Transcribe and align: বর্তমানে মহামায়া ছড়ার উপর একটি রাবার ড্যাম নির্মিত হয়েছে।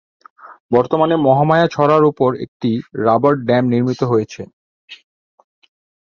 বর্তমানে 0.71 1.15
মহামায়া 1.25 1.67
ছড়ার 1.67 2.03
উপর 2.05 2.29
একটি 2.45 2.71
রাবার 3.01 3.33
ড্যাম 3.47 3.63
নির্মিত 3.73 4.01
হয়েছে। 4.03 4.41